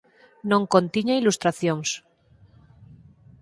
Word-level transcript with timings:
Non 0.49 0.63
contiña 0.73 1.19
ilustracións. 1.21 1.89